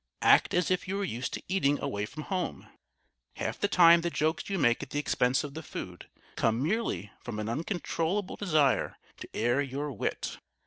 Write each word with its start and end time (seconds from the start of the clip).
Act 0.23 0.55
as 0.55 0.71
if 0.71 0.87
you 0.87 0.95
were 0.97 1.03
used 1.03 1.31
to 1.35 1.43
eating 1.47 1.79
away 1.79 2.07
from 2.07 2.23
home. 2.23 2.67
Half 3.35 3.59
the 3.59 3.67
time 3.67 4.01
the 4.01 4.09
jokes 4.09 4.49
you 4.49 4.57
make 4.57 4.81
at 4.81 4.89
the 4.89 4.97
expense 4.97 5.43
of 5.43 5.53
the 5.53 5.61
food 5.61 6.07
come 6.35 6.63
merely 6.63 7.11
from 7.19 7.37
an 7.37 7.47
uncontrollable 7.47 8.35
desire 8.35 8.97
to 9.17 9.29
air 9.35 9.61
your 9.61 9.91
wit. 9.91 10.39